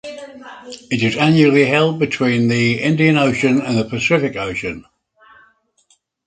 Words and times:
It 0.89 1.03
is 1.03 1.15
annually 1.15 1.63
held 1.65 1.99
between 1.99 2.47
the 2.47 2.81
Indian 2.81 3.17
Ocean 3.17 3.61
and 3.61 3.77
the 3.77 3.83
Pacific 3.85 4.35
Ocean. 4.35 4.83